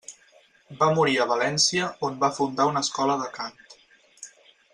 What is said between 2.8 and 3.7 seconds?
escola de cant.